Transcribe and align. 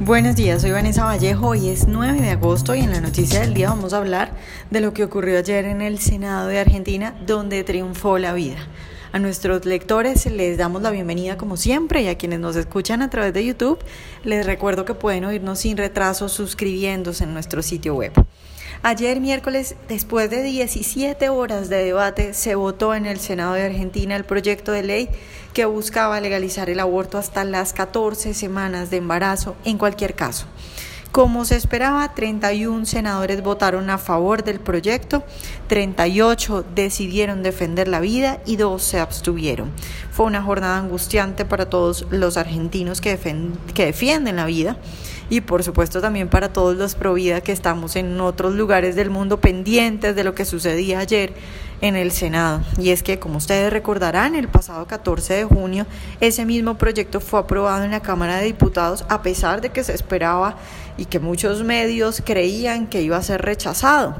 Buenos 0.00 0.36
días, 0.36 0.60
soy 0.60 0.72
Vanessa 0.72 1.04
Vallejo. 1.04 1.48
Hoy 1.48 1.70
es 1.70 1.88
9 1.88 2.20
de 2.20 2.28
agosto 2.28 2.74
y 2.74 2.80
en 2.80 2.92
la 2.92 3.00
noticia 3.00 3.40
del 3.40 3.54
día 3.54 3.70
vamos 3.70 3.94
a 3.94 3.96
hablar 3.96 4.32
de 4.70 4.80
lo 4.80 4.92
que 4.92 5.02
ocurrió 5.02 5.38
ayer 5.38 5.64
en 5.64 5.80
el 5.80 5.98
Senado 6.00 6.48
de 6.48 6.58
Argentina, 6.58 7.14
donde 7.26 7.64
triunfó 7.64 8.18
la 8.18 8.34
vida. 8.34 8.58
A 9.12 9.18
nuestros 9.18 9.64
lectores 9.64 10.26
les 10.26 10.58
damos 10.58 10.82
la 10.82 10.90
bienvenida 10.90 11.38
como 11.38 11.56
siempre 11.56 12.02
y 12.02 12.08
a 12.08 12.18
quienes 12.18 12.40
nos 12.40 12.56
escuchan 12.56 13.00
a 13.00 13.08
través 13.08 13.32
de 13.32 13.46
YouTube 13.46 13.78
les 14.22 14.44
recuerdo 14.44 14.84
que 14.84 14.92
pueden 14.92 15.24
oírnos 15.24 15.60
sin 15.60 15.78
retraso 15.78 16.28
suscribiéndose 16.28 17.24
en 17.24 17.32
nuestro 17.32 17.62
sitio 17.62 17.94
web. 17.94 18.12
Ayer 18.82 19.20
miércoles, 19.20 19.74
después 19.88 20.30
de 20.30 20.42
17 20.42 21.28
horas 21.28 21.68
de 21.68 21.84
debate, 21.84 22.34
se 22.34 22.54
votó 22.54 22.94
en 22.94 23.06
el 23.06 23.18
Senado 23.18 23.54
de 23.54 23.64
Argentina 23.64 24.14
el 24.16 24.24
proyecto 24.24 24.72
de 24.72 24.82
ley 24.82 25.08
que 25.52 25.64
buscaba 25.64 26.20
legalizar 26.20 26.70
el 26.70 26.80
aborto 26.80 27.18
hasta 27.18 27.44
las 27.44 27.72
14 27.72 28.34
semanas 28.34 28.90
de 28.90 28.98
embarazo 28.98 29.56
en 29.64 29.78
cualquier 29.78 30.14
caso. 30.14 30.46
Como 31.10 31.46
se 31.46 31.56
esperaba, 31.56 32.12
31 32.12 32.84
senadores 32.84 33.42
votaron 33.42 33.88
a 33.88 33.96
favor 33.96 34.44
del 34.44 34.60
proyecto, 34.60 35.24
38 35.68 36.62
decidieron 36.74 37.42
defender 37.42 37.88
la 37.88 38.00
vida 38.00 38.40
y 38.44 38.56
2 38.56 38.82
se 38.82 39.00
abstuvieron. 39.00 39.72
Fue 40.12 40.26
una 40.26 40.42
jornada 40.42 40.76
angustiante 40.76 41.46
para 41.46 41.70
todos 41.70 42.06
los 42.10 42.36
argentinos 42.36 43.00
que, 43.00 43.18
que 43.72 43.86
defienden 43.86 44.36
la 44.36 44.44
vida 44.44 44.76
y 45.28 45.40
por 45.40 45.62
supuesto 45.62 46.00
también 46.00 46.28
para 46.28 46.52
todos 46.52 46.76
los 46.76 46.94
pro 46.94 47.14
vida 47.14 47.40
que 47.40 47.52
estamos 47.52 47.96
en 47.96 48.20
otros 48.20 48.54
lugares 48.54 48.96
del 48.96 49.10
mundo 49.10 49.40
pendientes 49.40 50.14
de 50.14 50.24
lo 50.24 50.34
que 50.34 50.44
sucedía 50.44 51.00
ayer 51.00 51.32
en 51.80 51.96
el 51.96 52.10
Senado. 52.10 52.62
Y 52.78 52.90
es 52.90 53.02
que, 53.02 53.18
como 53.18 53.36
ustedes 53.36 53.72
recordarán, 53.72 54.34
el 54.34 54.48
pasado 54.48 54.86
14 54.86 55.34
de 55.34 55.44
junio 55.44 55.86
ese 56.20 56.44
mismo 56.44 56.78
proyecto 56.78 57.20
fue 57.20 57.40
aprobado 57.40 57.84
en 57.84 57.90
la 57.90 58.00
Cámara 58.00 58.38
de 58.38 58.46
Diputados 58.46 59.04
a 59.08 59.22
pesar 59.22 59.60
de 59.60 59.70
que 59.70 59.84
se 59.84 59.94
esperaba 59.94 60.56
y 60.96 61.06
que 61.06 61.20
muchos 61.20 61.62
medios 61.64 62.22
creían 62.24 62.86
que 62.86 63.02
iba 63.02 63.16
a 63.16 63.22
ser 63.22 63.42
rechazado 63.42 64.14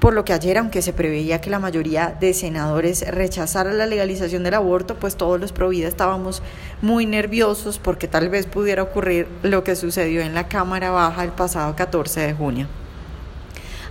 por 0.00 0.14
lo 0.14 0.24
que 0.24 0.32
ayer, 0.32 0.56
aunque 0.56 0.80
se 0.82 0.94
preveía 0.94 1.40
que 1.40 1.50
la 1.50 1.58
mayoría 1.58 2.16
de 2.18 2.32
senadores 2.32 3.06
rechazaran 3.06 3.76
la 3.76 3.86
legalización 3.86 4.42
del 4.42 4.54
aborto, 4.54 4.96
pues 4.96 5.16
todos 5.16 5.38
los 5.38 5.52
pro 5.52 5.68
vida 5.68 5.88
estábamos 5.88 6.42
muy 6.80 7.04
nerviosos 7.04 7.78
porque 7.78 8.08
tal 8.08 8.30
vez 8.30 8.46
pudiera 8.46 8.82
ocurrir 8.82 9.28
lo 9.42 9.62
que 9.62 9.76
sucedió 9.76 10.22
en 10.22 10.34
la 10.34 10.48
Cámara 10.48 10.90
Baja 10.90 11.22
el 11.22 11.32
pasado 11.32 11.76
14 11.76 12.20
de 12.20 12.32
junio. 12.32 12.79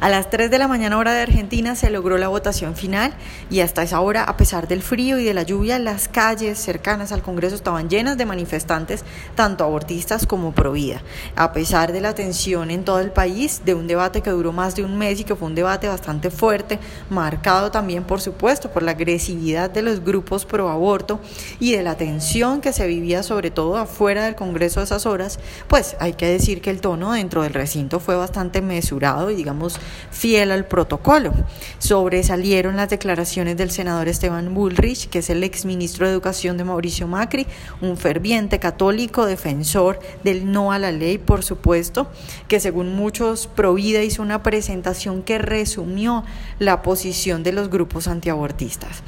A 0.02 0.08
las 0.08 0.30
3 0.30 0.50
de 0.50 0.58
la 0.58 0.70
mañana 0.70 0.98
hora 0.98 1.14
de 1.14 1.24
Argentina 1.24 1.76
se 1.76 1.90
logró 1.90 2.18
la 2.18 2.30
votación 2.30 2.74
final 2.74 3.14
y 3.50 3.60
hasta 3.60 3.84
esa 3.84 4.00
hora, 4.00 4.24
a 4.24 4.38
pesar 4.38 4.70
del 4.70 4.82
frío 4.82 5.20
y 5.20 5.26
de 5.26 5.34
la 5.34 5.44
lluvia, 5.44 5.78
las 5.78 6.08
calles 6.08 6.58
cercanas 6.58 7.12
al 7.12 7.22
Congreso 7.22 7.56
estaban 7.56 7.90
llenas 7.90 8.18
de 8.18 8.26
manifestantes, 8.26 9.04
tanto 9.36 9.66
abortistas 9.66 10.26
como 10.26 10.54
pro 10.54 10.72
vida. 10.72 11.02
A 11.36 11.52
pesar 11.52 11.92
de 11.92 12.00
la 12.00 12.16
tensión 12.16 12.72
en 12.72 12.86
todo 12.86 13.02
el 13.02 13.12
país, 13.12 13.64
de 13.66 13.74
un 13.74 13.88
debate 13.88 14.22
que 14.22 14.30
duró 14.30 14.54
más 14.54 14.74
de 14.74 14.86
un 14.86 14.98
mes 14.98 15.20
y 15.20 15.26
que 15.26 15.36
fue 15.36 15.50
un 15.50 15.56
debate 15.56 15.90
bastante 15.90 16.30
fuerte, 16.30 16.80
marcado 17.10 17.70
también, 17.70 18.06
por 18.06 18.22
supuesto, 18.22 18.72
por 18.72 18.84
la 18.84 18.92
agresividad 18.92 19.70
de 19.70 19.82
los 19.82 20.00
grupos 20.00 20.46
pro 20.46 20.70
aborto 20.70 21.20
y 21.60 21.74
de 21.74 21.84
la 21.84 21.98
tensión 21.98 22.62
que 22.62 22.72
se 22.72 22.88
vivía 22.88 23.22
sobre 23.22 23.52
todo 23.52 23.76
afuera 23.76 24.24
del 24.24 24.36
Congreso 24.36 24.80
a 24.80 24.84
esas 24.84 25.06
horas, 25.06 25.40
pues 25.68 25.98
hay 26.00 26.14
que 26.14 26.28
decir 26.28 26.62
que 26.62 26.70
el 26.70 26.80
tono 26.80 27.12
dentro 27.12 27.44
del 27.44 27.54
recinto 27.54 28.00
fue 28.00 28.16
bastante 28.16 28.62
mesurado 28.62 29.30
y 29.30 29.36
digamos 29.36 29.78
fiel 30.12 30.52
al 30.52 30.66
protocolo. 30.66 31.34
Sobresalieron 31.80 32.76
las 32.76 32.90
declaraciones 32.90 33.58
del 33.58 33.72
senador 33.72 34.08
Esteban 34.08 34.54
Bullrich, 34.54 35.10
que 35.10 35.20
es 35.20 35.30
el 35.30 35.44
exministro 35.44 36.06
de 36.06 36.14
Educación 36.14 36.58
de 36.58 36.64
Mauricio 36.64 37.08
Macri, 37.08 37.48
un 37.82 37.98
ferviente 37.98 38.60
católico 38.60 39.26
defensor 39.26 40.00
del 40.24 40.52
no 40.52 40.72
a 40.72 40.80
la 40.80 40.92
ley, 40.92 41.18
por 41.18 41.44
supuesto, 41.44 42.10
que 42.48 42.60
según 42.60 42.96
muchos 42.96 43.48
Provida 43.48 44.04
hizo 44.04 44.22
una 44.22 44.44
presentación 44.44 45.24
que 45.24 45.38
resumió 45.38 46.24
la 46.60 46.82
posición 46.82 47.44
de 47.44 47.54
los 47.54 47.70
grupos 47.70 48.08
antiabortistas. 48.08 49.04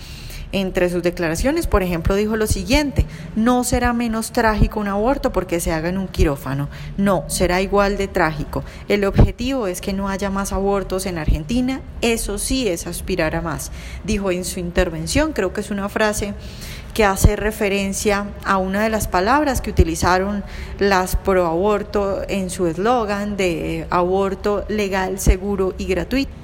Entre 0.53 0.89
sus 0.89 1.01
declaraciones, 1.01 1.67
por 1.67 1.81
ejemplo, 1.81 2.15
dijo 2.15 2.35
lo 2.35 2.45
siguiente, 2.45 3.05
no 3.35 3.63
será 3.63 3.93
menos 3.93 4.31
trágico 4.31 4.81
un 4.81 4.89
aborto 4.89 5.31
porque 5.31 5.61
se 5.61 5.71
haga 5.71 5.89
en 5.89 5.97
un 5.97 6.09
quirófano, 6.09 6.67
no, 6.97 7.23
será 7.27 7.61
igual 7.61 7.97
de 7.97 8.09
trágico. 8.09 8.63
El 8.89 9.05
objetivo 9.05 9.67
es 9.67 9.79
que 9.79 9.93
no 9.93 10.09
haya 10.09 10.29
más 10.29 10.51
abortos 10.51 11.05
en 11.05 11.17
Argentina, 11.17 11.81
eso 12.01 12.37
sí 12.37 12.67
es 12.67 12.85
aspirar 12.85 13.35
a 13.35 13.41
más, 13.41 13.71
dijo 14.03 14.29
en 14.31 14.43
su 14.43 14.59
intervención, 14.59 15.31
creo 15.31 15.53
que 15.53 15.61
es 15.61 15.71
una 15.71 15.87
frase 15.87 16.33
que 16.93 17.05
hace 17.05 17.37
referencia 17.37 18.27
a 18.43 18.57
una 18.57 18.83
de 18.83 18.89
las 18.89 19.07
palabras 19.07 19.61
que 19.61 19.69
utilizaron 19.69 20.43
las 20.79 21.15
pro 21.15 21.45
aborto 21.45 22.23
en 22.27 22.49
su 22.49 22.67
eslogan 22.67 23.37
de 23.37 23.87
aborto 23.89 24.65
legal, 24.67 25.19
seguro 25.19 25.73
y 25.77 25.85
gratuito. 25.85 26.40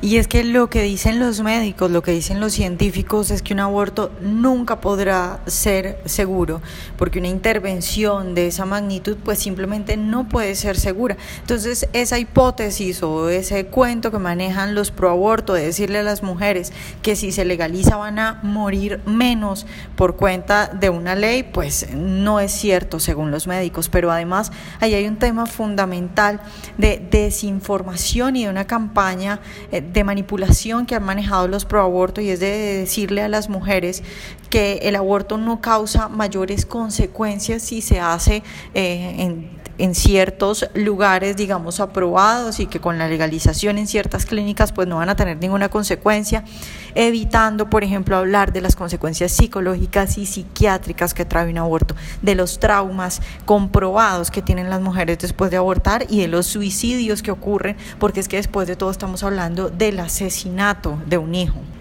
Y 0.00 0.18
es 0.18 0.28
que 0.28 0.44
lo 0.44 0.70
que 0.70 0.82
dicen 0.82 1.18
los 1.18 1.40
médicos, 1.40 1.90
lo 1.90 2.02
que 2.02 2.12
dicen 2.12 2.38
los 2.38 2.52
científicos 2.52 3.32
es 3.32 3.42
que 3.42 3.52
un 3.52 3.58
aborto 3.58 4.12
nunca 4.20 4.80
podrá 4.80 5.40
ser 5.46 6.00
seguro, 6.04 6.62
porque 6.96 7.18
una 7.18 7.26
intervención 7.26 8.36
de 8.36 8.46
esa 8.46 8.64
magnitud 8.64 9.16
pues 9.24 9.40
simplemente 9.40 9.96
no 9.96 10.28
puede 10.28 10.54
ser 10.54 10.78
segura. 10.78 11.16
Entonces 11.40 11.88
esa 11.92 12.16
hipótesis 12.16 13.02
o 13.02 13.28
ese 13.28 13.66
cuento 13.66 14.12
que 14.12 14.20
manejan 14.20 14.76
los 14.76 14.92
pro 14.92 15.10
aborto 15.10 15.54
de 15.54 15.64
decirle 15.64 15.98
a 15.98 16.04
las 16.04 16.22
mujeres 16.22 16.72
que 17.02 17.16
si 17.16 17.32
se 17.32 17.44
legaliza 17.44 17.96
van 17.96 18.20
a 18.20 18.38
morir 18.44 19.00
menos 19.04 19.66
por 19.96 20.14
cuenta 20.14 20.68
de 20.68 20.90
una 20.90 21.16
ley, 21.16 21.42
pues 21.42 21.88
no 21.92 22.38
es 22.38 22.52
cierto 22.52 23.00
según 23.00 23.32
los 23.32 23.48
médicos. 23.48 23.88
Pero 23.88 24.12
además 24.12 24.52
ahí 24.78 24.94
hay 24.94 25.08
un 25.08 25.16
tema 25.16 25.46
fundamental 25.46 26.40
de 26.76 27.04
desinformación 27.10 28.36
y 28.36 28.44
de 28.44 28.50
una 28.50 28.68
campaña 28.68 29.40
eh, 29.72 29.87
de 29.92 30.04
manipulación 30.04 30.86
que 30.86 30.94
han 30.94 31.04
manejado 31.04 31.48
los 31.48 31.64
proabortos 31.64 32.24
y 32.24 32.30
es 32.30 32.40
de 32.40 32.78
decirle 32.78 33.22
a 33.22 33.28
las 33.28 33.48
mujeres 33.48 34.02
que 34.50 34.80
el 34.82 34.96
aborto 34.96 35.38
no 35.38 35.60
causa 35.60 36.08
mayores 36.08 36.66
consecuencias 36.66 37.62
si 37.62 37.80
se 37.80 38.00
hace 38.00 38.42
eh, 38.74 39.16
en 39.18 39.50
en 39.78 39.94
ciertos 39.94 40.68
lugares, 40.74 41.36
digamos, 41.36 41.80
aprobados 41.80 42.60
y 42.60 42.66
que 42.66 42.80
con 42.80 42.98
la 42.98 43.08
legalización 43.08 43.78
en 43.78 43.86
ciertas 43.86 44.26
clínicas 44.26 44.72
pues 44.72 44.86
no 44.86 44.96
van 44.96 45.08
a 45.08 45.16
tener 45.16 45.38
ninguna 45.38 45.68
consecuencia, 45.68 46.44
evitando, 46.94 47.70
por 47.70 47.84
ejemplo, 47.84 48.16
hablar 48.16 48.52
de 48.52 48.60
las 48.60 48.76
consecuencias 48.76 49.32
psicológicas 49.32 50.18
y 50.18 50.26
psiquiátricas 50.26 51.14
que 51.14 51.24
trae 51.24 51.50
un 51.50 51.58
aborto, 51.58 51.94
de 52.22 52.34
los 52.34 52.58
traumas 52.58 53.22
comprobados 53.44 54.30
que 54.30 54.42
tienen 54.42 54.70
las 54.70 54.80
mujeres 54.80 55.18
después 55.18 55.50
de 55.50 55.56
abortar 55.56 56.06
y 56.08 56.20
de 56.20 56.28
los 56.28 56.46
suicidios 56.46 57.22
que 57.22 57.30
ocurren, 57.30 57.76
porque 57.98 58.20
es 58.20 58.28
que 58.28 58.36
después 58.36 58.66
de 58.66 58.76
todo 58.76 58.90
estamos 58.90 59.22
hablando 59.22 59.70
del 59.70 60.00
asesinato 60.00 60.98
de 61.06 61.18
un 61.18 61.34
hijo. 61.34 61.77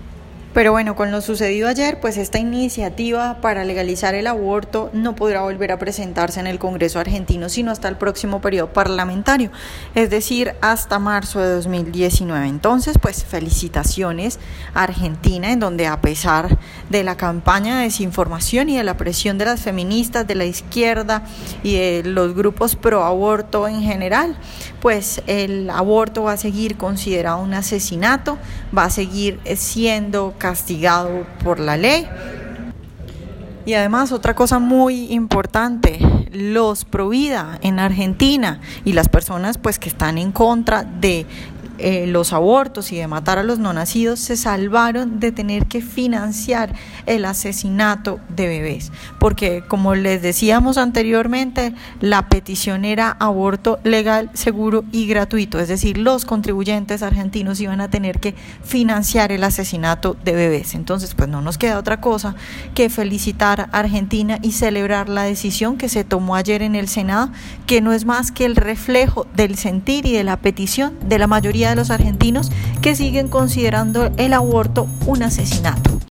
Pero 0.58 0.72
bueno, 0.72 0.96
con 0.96 1.12
lo 1.12 1.22
sucedido 1.22 1.68
ayer, 1.68 2.00
pues 2.00 2.18
esta 2.18 2.40
iniciativa 2.40 3.42
para 3.42 3.64
legalizar 3.64 4.16
el 4.16 4.26
aborto 4.26 4.90
no 4.92 5.14
podrá 5.14 5.44
volver 5.44 5.72
a 5.72 5.78
presentarse 5.78 6.40
en 6.40 6.48
el 6.48 6.58
Congreso 6.58 7.00
argentino, 7.00 7.48
sino 7.48 7.70
hasta 7.70 7.88
el 7.88 7.96
próximo 7.96 8.42
periodo 8.42 8.74
parlamentario, 8.74 9.52
es 9.94 10.10
decir, 10.10 10.56
hasta 10.62 10.98
marzo 10.98 11.42
de 11.42 11.50
2019. 11.50 12.48
Entonces, 12.48 12.98
pues 13.00 13.24
felicitaciones 13.24 14.40
a 14.74 14.82
Argentina, 14.82 15.52
en 15.52 15.60
donde 15.60 15.86
a 15.86 16.02
pesar 16.02 16.58
de 16.90 17.04
la 17.04 17.18
campaña 17.18 17.78
de 17.78 17.84
desinformación 17.84 18.70
y 18.70 18.78
de 18.78 18.84
la 18.84 18.98
presión 18.98 19.38
de 19.38 19.46
las 19.46 19.62
feministas, 19.62 20.26
de 20.26 20.34
la 20.34 20.46
izquierda 20.46 21.22
y 21.62 21.76
de 21.76 22.02
los 22.04 22.34
grupos 22.34 22.76
pro 22.76 23.04
aborto 23.04 23.68
en 23.68 23.84
general, 23.84 24.36
pues 24.82 25.22
el 25.28 25.70
aborto 25.70 26.24
va 26.24 26.32
a 26.32 26.38
seguir 26.38 26.78
considerado 26.78 27.38
un 27.44 27.54
asesinato, 27.54 28.40
va 28.76 28.86
a 28.86 28.90
seguir 28.90 29.40
siendo 29.56 30.34
castigado 30.48 31.26
por 31.44 31.60
la 31.60 31.76
ley. 31.76 32.08
Y 33.66 33.74
además 33.74 34.14
otra 34.14 34.34
cosa 34.34 34.60
muy 34.60 35.12
importante, 35.12 36.00
los 36.32 36.86
Provida 36.86 37.60
en 37.62 37.80
Argentina 37.80 38.62
y 38.86 38.94
las 38.94 39.10
personas 39.10 39.58
pues 39.58 39.78
que 39.78 39.90
están 39.90 40.18
en 40.18 40.32
contra 40.32 40.84
de 40.84 41.26
eh, 41.78 42.08
los 42.08 42.34
abortos 42.34 42.92
y 42.92 42.98
de 42.98 43.08
matar 43.08 43.38
a 43.38 43.44
los 43.44 43.60
no 43.60 43.74
nacidos 43.74 44.20
se 44.20 44.38
salvaron 44.38 45.20
de 45.20 45.32
tener 45.32 45.68
que 45.68 45.82
financiar 45.82 46.74
el 47.06 47.26
asesinato 47.26 48.20
de 48.30 48.48
bebés. 48.48 48.92
Porque 49.20 49.64
como 49.68 49.96
les 49.96 50.22
decíamos 50.22 50.78
anteriormente, 50.78 51.74
la 52.02 52.30
petición 52.30 52.86
era 52.86 53.16
aborto 53.20 53.80
legal, 53.84 54.30
seguro 54.34 54.84
y 54.92 55.08
gratuito. 55.08 55.60
Es 55.60 55.68
decir, 55.68 55.98
los 55.98 56.26
contribuyentes 56.26 57.04
argentinos 57.04 57.60
iban 57.60 57.82
a 57.82 57.90
tener 57.90 58.20
que 58.20 58.36
financiar 58.64 59.32
el 59.32 59.44
asesinato 59.44 60.18
de 60.24 60.34
bebés. 60.34 60.76
Entonces, 60.76 61.14
pues 61.16 61.30
no 61.30 61.42
nos 61.42 61.58
queda 61.58 61.80
otra 61.80 62.02
cosa 62.02 62.36
que 62.74 62.90
felicitar 62.90 63.62
a 63.62 63.80
Argentina 63.80 64.40
y 64.42 64.52
celebrar 64.54 65.10
la 65.10 65.24
decisión 65.24 65.78
que 65.78 65.90
se 65.90 66.04
tomó 66.04 66.36
ayer 66.36 66.62
en 66.62 66.76
el 66.76 66.88
Senado, 66.88 67.30
que 67.66 67.82
no 67.82 67.94
es 67.94 68.06
más 68.06 68.32
que 68.32 68.46
el 68.46 68.56
reflejo 68.56 69.28
del 69.36 69.58
sentir 69.58 70.06
y 70.06 70.14
de 70.14 70.24
la 70.24 70.38
petición 70.38 70.98
de 71.08 71.20
la 71.20 71.28
de 71.70 71.76
los 71.76 71.90
argentinos 71.90 72.52
que 72.82 72.96
siguen 72.96 73.28
considerando 73.28 74.12
el 74.18 74.34
aborto 74.34 74.88
un 75.06 75.24
asesinato. 75.24 75.97